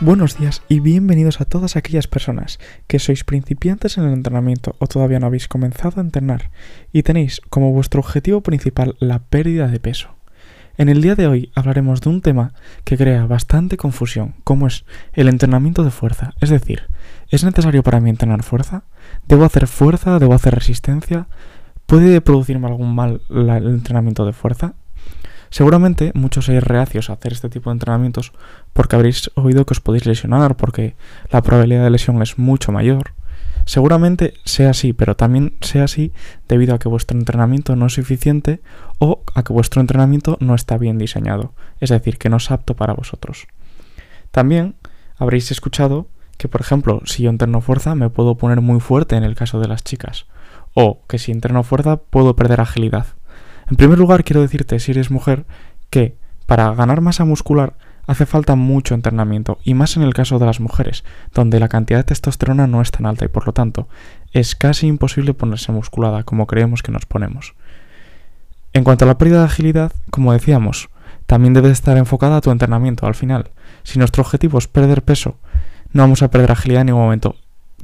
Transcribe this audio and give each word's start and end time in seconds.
Buenos 0.00 0.38
días 0.38 0.60
y 0.68 0.80
bienvenidos 0.80 1.40
a 1.40 1.46
todas 1.46 1.74
aquellas 1.74 2.06
personas 2.06 2.58
que 2.86 2.98
sois 2.98 3.24
principiantes 3.24 3.96
en 3.96 4.04
el 4.04 4.12
entrenamiento 4.12 4.76
o 4.78 4.86
todavía 4.88 5.18
no 5.18 5.26
habéis 5.26 5.48
comenzado 5.48 5.94
a 5.96 6.04
entrenar 6.04 6.50
y 6.92 7.02
tenéis 7.02 7.40
como 7.48 7.72
vuestro 7.72 8.00
objetivo 8.00 8.42
principal 8.42 8.96
la 9.00 9.20
pérdida 9.20 9.68
de 9.68 9.80
peso. 9.80 10.10
En 10.76 10.90
el 10.90 11.00
día 11.00 11.14
de 11.14 11.26
hoy 11.26 11.50
hablaremos 11.54 12.02
de 12.02 12.10
un 12.10 12.20
tema 12.20 12.52
que 12.84 12.98
crea 12.98 13.24
bastante 13.24 13.78
confusión, 13.78 14.34
como 14.44 14.66
es 14.66 14.84
el 15.14 15.28
entrenamiento 15.28 15.82
de 15.82 15.90
fuerza. 15.90 16.34
Es 16.42 16.50
decir, 16.50 16.82
¿es 17.30 17.42
necesario 17.42 17.82
para 17.82 17.98
mí 17.98 18.10
entrenar 18.10 18.42
fuerza? 18.42 18.82
¿Debo 19.26 19.46
hacer 19.46 19.66
fuerza? 19.66 20.18
¿Debo 20.18 20.34
hacer 20.34 20.54
resistencia? 20.54 21.26
¿Puede 21.86 22.20
producirme 22.20 22.66
algún 22.66 22.94
mal 22.94 23.22
el 23.30 23.48
entrenamiento 23.48 24.26
de 24.26 24.34
fuerza? 24.34 24.74
Seguramente 25.50 26.12
muchos 26.14 26.46
seáis 26.46 26.62
reacios 26.62 27.10
a 27.10 27.14
hacer 27.14 27.32
este 27.32 27.48
tipo 27.48 27.70
de 27.70 27.74
entrenamientos 27.74 28.32
porque 28.72 28.96
habréis 28.96 29.30
oído 29.34 29.64
que 29.64 29.74
os 29.74 29.80
podéis 29.80 30.06
lesionar, 30.06 30.56
porque 30.56 30.96
la 31.30 31.42
probabilidad 31.42 31.84
de 31.84 31.90
lesión 31.90 32.20
es 32.22 32.38
mucho 32.38 32.72
mayor. 32.72 33.12
Seguramente 33.64 34.34
sea 34.44 34.70
así, 34.70 34.92
pero 34.92 35.16
también 35.16 35.56
sea 35.60 35.84
así 35.84 36.12
debido 36.48 36.74
a 36.74 36.78
que 36.78 36.88
vuestro 36.88 37.18
entrenamiento 37.18 37.74
no 37.74 37.86
es 37.86 37.94
suficiente 37.94 38.60
o 38.98 39.24
a 39.34 39.42
que 39.42 39.52
vuestro 39.52 39.80
entrenamiento 39.80 40.36
no 40.40 40.54
está 40.54 40.78
bien 40.78 40.98
diseñado, 40.98 41.52
es 41.80 41.90
decir, 41.90 42.16
que 42.16 42.28
no 42.28 42.36
es 42.36 42.50
apto 42.52 42.74
para 42.74 42.94
vosotros. 42.94 43.48
También 44.30 44.76
habréis 45.18 45.50
escuchado 45.50 46.06
que, 46.38 46.48
por 46.48 46.60
ejemplo, 46.60 47.02
si 47.06 47.24
yo 47.24 47.30
entreno 47.30 47.60
fuerza 47.60 47.94
me 47.96 48.08
puedo 48.08 48.36
poner 48.36 48.60
muy 48.60 48.78
fuerte 48.78 49.16
en 49.16 49.24
el 49.24 49.34
caso 49.34 49.58
de 49.58 49.68
las 49.68 49.82
chicas, 49.82 50.26
o 50.74 51.00
que 51.08 51.18
si 51.18 51.32
entreno 51.32 51.64
fuerza 51.64 51.96
puedo 51.96 52.36
perder 52.36 52.60
agilidad. 52.60 53.06
En 53.68 53.76
primer 53.76 53.98
lugar, 53.98 54.22
quiero 54.22 54.42
decirte, 54.42 54.78
si 54.78 54.92
eres 54.92 55.10
mujer, 55.10 55.44
que 55.90 56.16
para 56.46 56.72
ganar 56.74 57.00
masa 57.00 57.24
muscular 57.24 57.74
hace 58.06 58.24
falta 58.24 58.54
mucho 58.54 58.94
entrenamiento, 58.94 59.58
y 59.64 59.74
más 59.74 59.96
en 59.96 60.02
el 60.04 60.14
caso 60.14 60.38
de 60.38 60.46
las 60.46 60.60
mujeres, 60.60 61.02
donde 61.34 61.58
la 61.58 61.68
cantidad 61.68 61.98
de 61.98 62.04
testosterona 62.04 62.68
no 62.68 62.80
es 62.80 62.92
tan 62.92 63.06
alta 63.06 63.24
y 63.24 63.28
por 63.28 63.46
lo 63.46 63.52
tanto 63.52 63.88
es 64.32 64.54
casi 64.54 64.86
imposible 64.86 65.34
ponerse 65.34 65.72
musculada 65.72 66.22
como 66.22 66.46
creemos 66.46 66.82
que 66.82 66.92
nos 66.92 67.06
ponemos. 67.06 67.54
En 68.72 68.84
cuanto 68.84 69.04
a 69.04 69.08
la 69.08 69.18
pérdida 69.18 69.40
de 69.40 69.46
agilidad, 69.46 69.92
como 70.10 70.32
decíamos, 70.32 70.88
también 71.26 71.54
debe 71.54 71.70
estar 71.70 71.96
enfocada 71.96 72.36
a 72.36 72.40
tu 72.40 72.52
entrenamiento 72.52 73.06
al 73.06 73.16
final. 73.16 73.50
Si 73.82 73.98
nuestro 73.98 74.22
objetivo 74.22 74.58
es 74.58 74.68
perder 74.68 75.02
peso, 75.02 75.38
no 75.92 76.02
vamos 76.02 76.22
a 76.22 76.30
perder 76.30 76.52
agilidad 76.52 76.82
en 76.82 76.86
ningún 76.88 77.02
momento. 77.02 77.34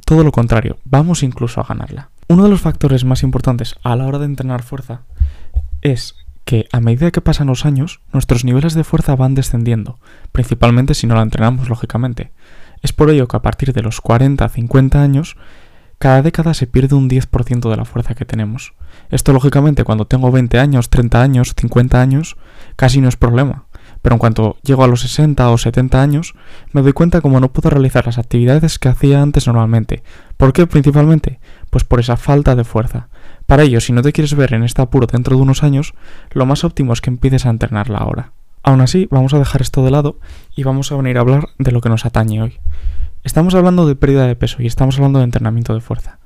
Todo 0.05 0.23
lo 0.23 0.31
contrario, 0.31 0.77
vamos 0.85 1.23
incluso 1.23 1.59
a 1.59 1.65
ganarla. 1.65 2.09
Uno 2.29 2.43
de 2.43 2.49
los 2.49 2.61
factores 2.61 3.03
más 3.03 3.23
importantes 3.23 3.75
a 3.83 3.95
la 3.97 4.05
hora 4.05 4.19
de 4.19 4.25
entrenar 4.25 4.63
fuerza 4.63 5.01
es 5.83 6.15
que 6.45 6.67
a 6.71 6.79
medida 6.79 7.11
que 7.11 7.21
pasan 7.21 7.47
los 7.47 7.65
años, 7.65 8.01
nuestros 8.11 8.43
niveles 8.43 8.73
de 8.73 8.83
fuerza 8.83 9.15
van 9.15 9.35
descendiendo, 9.35 9.99
principalmente 10.31 10.93
si 10.93 11.07
no 11.07 11.15
la 11.15 11.21
entrenamos, 11.21 11.69
lógicamente. 11.69 12.31
Es 12.81 12.91
por 12.91 13.09
ello 13.09 13.27
que 13.27 13.37
a 13.37 13.41
partir 13.41 13.71
de 13.71 13.81
los 13.81 14.01
40 14.01 14.47
50 14.49 15.01
años, 15.01 15.37
cada 15.99 16.21
década 16.21 16.53
se 16.53 16.67
pierde 16.67 16.95
un 16.95 17.09
10% 17.09 17.69
de 17.69 17.77
la 17.77 17.85
fuerza 17.85 18.13
que 18.13 18.25
tenemos. 18.25 18.73
Esto, 19.09 19.31
lógicamente, 19.31 19.85
cuando 19.85 20.05
tengo 20.05 20.31
20 20.31 20.59
años, 20.59 20.89
30 20.89 21.21
años, 21.21 21.53
50 21.57 22.01
años, 22.01 22.35
casi 22.75 22.99
no 22.99 23.07
es 23.07 23.15
problema. 23.15 23.67
Pero 24.01 24.15
en 24.15 24.19
cuanto 24.19 24.57
llego 24.63 24.83
a 24.83 24.87
los 24.87 24.99
60 24.99 25.49
o 25.49 25.57
70 25.57 26.01
años, 26.01 26.33
me 26.73 26.81
doy 26.81 26.91
cuenta 26.91 27.21
como 27.21 27.39
no 27.39 27.53
puedo 27.53 27.69
realizar 27.69 28.05
las 28.05 28.17
actividades 28.17 28.79
que 28.79 28.89
hacía 28.89 29.21
antes 29.21 29.47
normalmente. 29.47 30.03
¿Por 30.35 30.51
qué 30.51 30.67
principalmente? 30.67 31.39
Pues 31.69 31.85
por 31.85 32.01
esa 32.01 32.17
falta 32.17 32.53
de 32.55 32.65
fuerza. 32.65 33.07
Para 33.45 33.63
ello, 33.63 33.81
si 33.81 33.93
no 33.93 34.01
te 34.01 34.13
quieres 34.13 34.35
ver 34.35 34.53
en 34.53 34.63
este 34.63 34.81
apuro 34.81 35.07
dentro 35.07 35.35
de 35.35 35.41
unos 35.41 35.63
años, 35.63 35.93
lo 36.31 36.45
más 36.45 36.63
óptimo 36.63 36.93
es 36.93 37.01
que 37.01 37.09
empieces 37.09 37.45
a 37.45 37.49
entrenarla 37.49 37.97
ahora. 37.97 38.31
Aún 38.63 38.81
así, 38.81 39.07
vamos 39.11 39.33
a 39.33 39.39
dejar 39.39 39.61
esto 39.61 39.83
de 39.83 39.91
lado 39.91 40.19
y 40.55 40.63
vamos 40.63 40.91
a 40.91 40.95
venir 40.95 41.17
a 41.17 41.21
hablar 41.21 41.49
de 41.59 41.71
lo 41.71 41.81
que 41.81 41.89
nos 41.89 42.05
atañe 42.05 42.41
hoy. 42.41 42.59
Estamos 43.23 43.55
hablando 43.55 43.85
de 43.85 43.95
pérdida 43.95 44.25
de 44.25 44.35
peso 44.35 44.61
y 44.61 44.67
estamos 44.67 44.95
hablando 44.97 45.19
de 45.19 45.25
entrenamiento 45.25 45.73
de 45.73 45.81
fuerza. 45.81 46.19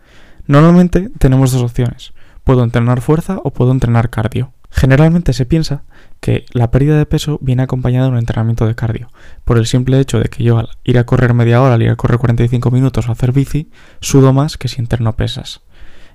Normalmente 0.46 1.10
tenemos 1.18 1.52
dos 1.52 1.64
opciones. 1.64 2.14
Puedo 2.44 2.64
entrenar 2.64 3.02
fuerza 3.02 3.40
o 3.44 3.52
puedo 3.52 3.72
entrenar 3.72 4.10
cardio. 4.10 4.54
Generalmente 4.70 5.34
se 5.34 5.46
piensa 5.46 5.84
que 6.20 6.46
la 6.52 6.72
pérdida 6.72 6.98
de 6.98 7.06
peso 7.06 7.40
viene 7.42 7.64
acompañada 7.64 8.06
de 8.06 8.12
un 8.12 8.18
entrenamiento 8.20 8.68
de 8.68 8.76
cardio, 8.76 9.10
por 9.44 9.58
el 9.58 9.66
simple 9.66 10.00
hecho 10.00 10.20
de 10.20 10.30
que 10.30 10.44
yo 10.44 10.58
al 10.58 10.70
ir 10.84 10.98
a 10.98 11.06
correr 11.06 11.34
media 11.34 11.62
hora, 11.62 11.76
al 11.76 11.82
ir 11.82 11.90
a 11.90 11.96
correr 11.96 12.20
45 12.20 12.70
minutos 12.72 13.08
o 13.08 13.12
hacer 13.12 13.32
bici, 13.32 13.70
sudo 14.02 14.34
más 14.34 14.58
que 14.58 14.68
si 14.68 14.80
entreno 14.80 15.16
pesas. 15.16 15.62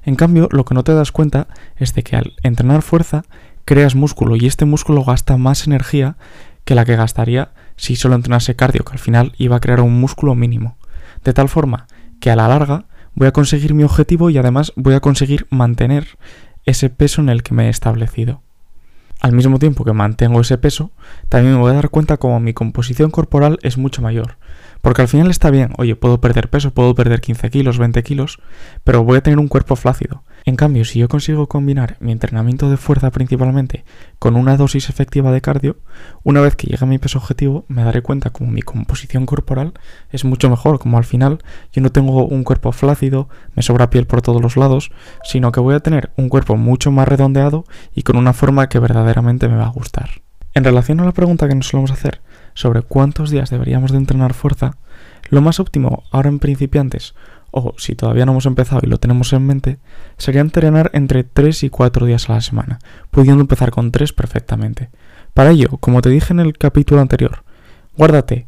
En 0.04 0.16
cambio, 0.16 0.48
lo 0.50 0.64
que 0.64 0.74
no 0.74 0.84
te 0.84 0.94
das 0.94 1.12
cuenta 1.12 1.48
es 1.76 1.94
de 1.94 2.02
que 2.02 2.16
al 2.16 2.34
entrenar 2.42 2.82
fuerza 2.82 3.24
creas 3.64 3.94
músculo 3.94 4.36
y 4.36 4.46
este 4.46 4.64
músculo 4.64 5.04
gasta 5.04 5.36
más 5.36 5.66
energía 5.66 6.16
que 6.64 6.74
la 6.74 6.84
que 6.84 6.96
gastaría 6.96 7.50
si 7.76 7.96
solo 7.96 8.14
entrenase 8.14 8.56
cardio, 8.56 8.84
que 8.84 8.92
al 8.92 8.98
final 8.98 9.32
iba 9.38 9.56
a 9.56 9.60
crear 9.60 9.80
un 9.80 10.00
músculo 10.00 10.34
mínimo. 10.34 10.76
De 11.24 11.32
tal 11.32 11.48
forma 11.48 11.86
que 12.20 12.30
a 12.30 12.36
la 12.36 12.48
larga 12.48 12.86
voy 13.14 13.28
a 13.28 13.32
conseguir 13.32 13.74
mi 13.74 13.84
objetivo 13.84 14.30
y 14.30 14.38
además 14.38 14.72
voy 14.76 14.94
a 14.94 15.00
conseguir 15.00 15.46
mantener 15.50 16.18
ese 16.64 16.90
peso 16.90 17.20
en 17.20 17.28
el 17.28 17.42
que 17.42 17.54
me 17.54 17.66
he 17.66 17.68
establecido. 17.68 18.42
Al 19.20 19.32
mismo 19.32 19.58
tiempo 19.58 19.84
que 19.84 19.92
mantengo 19.92 20.40
ese 20.40 20.58
peso, 20.58 20.90
también 21.28 21.54
me 21.54 21.60
voy 21.60 21.70
a 21.70 21.74
dar 21.74 21.90
cuenta 21.90 22.16
como 22.16 22.40
mi 22.40 22.54
composición 22.54 23.10
corporal 23.10 23.58
es 23.62 23.78
mucho 23.78 24.02
mayor, 24.02 24.36
porque 24.82 25.00
al 25.00 25.08
final 25.08 25.30
está 25.30 25.50
bien, 25.50 25.72
oye, 25.78 25.96
puedo 25.96 26.20
perder 26.20 26.50
peso, 26.50 26.72
puedo 26.72 26.94
perder 26.94 27.20
15 27.20 27.50
kilos, 27.50 27.78
20 27.78 28.02
kilos, 28.02 28.40
pero 28.84 29.04
voy 29.04 29.16
a 29.16 29.22
tener 29.22 29.38
un 29.38 29.48
cuerpo 29.48 29.76
flácido. 29.76 30.24
En 30.44 30.56
cambio, 30.56 30.84
si 30.84 30.98
yo 30.98 31.08
consigo 31.08 31.46
combinar 31.46 31.96
mi 32.00 32.10
entrenamiento 32.10 32.68
de 32.68 32.76
fuerza 32.76 33.12
principalmente 33.12 33.84
con 34.18 34.34
una 34.34 34.56
dosis 34.56 34.88
efectiva 34.90 35.30
de 35.30 35.40
cardio, 35.40 35.76
una 36.24 36.40
vez 36.40 36.56
que 36.56 36.66
llegue 36.66 36.84
a 36.84 36.88
mi 36.88 36.98
peso 36.98 37.18
objetivo, 37.18 37.64
me 37.68 37.84
daré 37.84 38.02
cuenta 38.02 38.30
como 38.30 38.50
mi 38.50 38.62
composición 38.62 39.24
corporal 39.24 39.72
es 40.10 40.24
mucho 40.24 40.50
mejor, 40.50 40.80
como 40.80 40.98
al 40.98 41.04
final 41.04 41.38
yo 41.72 41.80
no 41.80 41.92
tengo 41.92 42.26
un 42.26 42.42
cuerpo 42.42 42.72
flácido, 42.72 43.28
me 43.54 43.62
sobra 43.62 43.88
piel 43.88 44.08
por 44.08 44.20
todos 44.20 44.42
los 44.42 44.56
lados, 44.56 44.90
sino 45.22 45.52
que 45.52 45.60
voy 45.60 45.76
a 45.76 45.80
tener 45.80 46.10
un 46.16 46.28
cuerpo 46.28 46.56
mucho 46.56 46.90
más 46.90 47.06
redondeado 47.06 47.64
y 47.94 48.02
con 48.02 48.16
una 48.16 48.32
forma 48.32 48.68
que 48.68 48.80
verdaderamente 48.80 49.48
me 49.48 49.56
va 49.56 49.66
a 49.66 49.70
gustar. 49.70 50.22
En 50.54 50.64
relación 50.64 51.00
a 51.00 51.04
la 51.04 51.12
pregunta 51.12 51.48
que 51.48 51.54
nos 51.54 51.68
solemos 51.68 51.92
hacer, 51.92 52.20
sobre 52.54 52.82
cuántos 52.82 53.30
días 53.30 53.50
deberíamos 53.50 53.92
de 53.92 53.98
entrenar 53.98 54.34
fuerza, 54.34 54.76
lo 55.30 55.40
más 55.40 55.60
óptimo 55.60 56.04
ahora 56.10 56.28
en 56.28 56.38
principiantes, 56.38 57.14
o 57.50 57.74
si 57.76 57.94
todavía 57.94 58.26
no 58.26 58.32
hemos 58.32 58.46
empezado 58.46 58.80
y 58.82 58.88
lo 58.88 58.98
tenemos 58.98 59.32
en 59.32 59.46
mente, 59.46 59.78
sería 60.16 60.40
entrenar 60.40 60.90
entre 60.94 61.24
3 61.24 61.64
y 61.64 61.70
4 61.70 62.06
días 62.06 62.28
a 62.28 62.34
la 62.34 62.40
semana, 62.40 62.78
pudiendo 63.10 63.42
empezar 63.42 63.70
con 63.70 63.92
3 63.92 64.12
perfectamente. 64.12 64.90
Para 65.34 65.50
ello, 65.50 65.78
como 65.78 66.02
te 66.02 66.10
dije 66.10 66.32
en 66.32 66.40
el 66.40 66.56
capítulo 66.56 67.00
anterior, 67.00 67.44
guárdate 67.96 68.46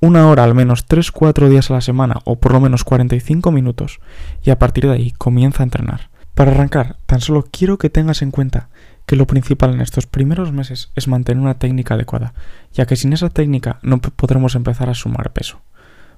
una 0.00 0.28
hora 0.28 0.44
al 0.44 0.54
menos 0.54 0.86
3-4 0.86 1.48
días 1.48 1.70
a 1.70 1.74
la 1.74 1.80
semana 1.80 2.20
o 2.24 2.36
por 2.36 2.52
lo 2.52 2.60
menos 2.60 2.84
45 2.84 3.50
minutos 3.50 4.00
y 4.42 4.50
a 4.50 4.58
partir 4.58 4.86
de 4.86 4.92
ahí 4.92 5.10
comienza 5.12 5.62
a 5.62 5.64
entrenar. 5.64 6.10
Para 6.34 6.50
arrancar, 6.50 6.96
tan 7.06 7.20
solo 7.20 7.44
quiero 7.50 7.78
que 7.78 7.90
tengas 7.90 8.20
en 8.20 8.30
cuenta 8.30 8.68
que 9.06 9.16
lo 9.16 9.26
principal 9.26 9.74
en 9.74 9.80
estos 9.80 10.06
primeros 10.06 10.52
meses 10.52 10.90
es 10.94 11.08
mantener 11.08 11.42
una 11.42 11.54
técnica 11.54 11.94
adecuada, 11.94 12.34
ya 12.72 12.86
que 12.86 12.96
sin 12.96 13.12
esa 13.12 13.30
técnica 13.30 13.78
no 13.82 13.98
podremos 13.98 14.54
empezar 14.54 14.88
a 14.88 14.94
sumar 14.94 15.32
peso. 15.32 15.60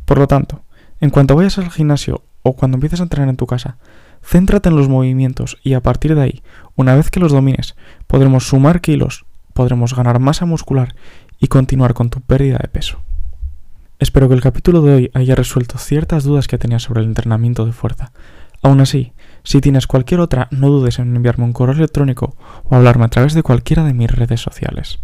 Por 0.04 0.18
lo 0.18 0.28
tanto, 0.28 0.62
en 1.00 1.10
cuanto 1.10 1.36
vayas 1.36 1.58
al 1.58 1.70
gimnasio 1.70 2.22
o 2.42 2.54
cuando 2.54 2.76
empieces 2.76 3.00
a 3.00 3.04
entrenar 3.04 3.28
en 3.28 3.36
tu 3.36 3.46
casa, 3.46 3.76
céntrate 4.22 4.68
en 4.68 4.76
los 4.76 4.88
movimientos 4.88 5.58
y 5.62 5.74
a 5.74 5.82
partir 5.82 6.14
de 6.14 6.22
ahí, 6.22 6.42
una 6.74 6.94
vez 6.94 7.10
que 7.10 7.20
los 7.20 7.32
domines, 7.32 7.76
podremos 8.06 8.46
sumar 8.46 8.80
kilos, 8.80 9.26
podremos 9.52 9.94
ganar 9.94 10.20
masa 10.20 10.46
muscular 10.46 10.94
y 11.38 11.48
continuar 11.48 11.94
con 11.94 12.10
tu 12.10 12.20
pérdida 12.20 12.58
de 12.62 12.68
peso. 12.68 13.00
Espero 13.98 14.28
que 14.28 14.34
el 14.34 14.42
capítulo 14.42 14.82
de 14.82 14.94
hoy 14.94 15.10
haya 15.14 15.34
resuelto 15.34 15.78
ciertas 15.78 16.24
dudas 16.24 16.48
que 16.48 16.58
tenías 16.58 16.82
sobre 16.82 17.00
el 17.00 17.06
entrenamiento 17.06 17.64
de 17.64 17.72
fuerza. 17.72 18.12
Aún 18.62 18.80
así, 18.80 19.12
si 19.42 19.60
tienes 19.60 19.86
cualquier 19.86 20.20
otra, 20.20 20.48
no 20.50 20.68
dudes 20.68 20.98
en 20.98 21.14
enviarme 21.14 21.44
un 21.44 21.52
correo 21.52 21.76
electrónico 21.76 22.36
o 22.64 22.74
hablarme 22.74 23.04
a 23.04 23.08
través 23.08 23.34
de 23.34 23.42
cualquiera 23.42 23.84
de 23.84 23.94
mis 23.94 24.10
redes 24.10 24.40
sociales. 24.40 24.98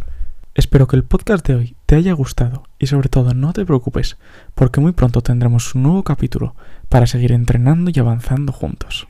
Espero 0.54 0.87
que 0.87 0.96
el 0.96 1.04
podcast 1.04 1.46
de 1.46 1.54
hoy 1.54 1.76
te 1.87 1.96
haya 1.96 2.12
gustado 2.12 2.64
y 2.78 2.87
sobre 2.87 3.08
todo 3.08 3.32
no 3.32 3.52
te 3.52 3.64
preocupes, 3.64 4.19
porque 4.54 4.81
muy 4.81 4.93
pronto 4.93 5.22
tendremos 5.22 5.75
un 5.75 5.84
nuevo 5.84 6.02
capítulo 6.02 6.54
para 6.88 7.06
seguir 7.06 7.32
entrenando 7.32 7.90
y 7.94 7.99
avanzando 7.99 8.52
juntos. 8.52 9.06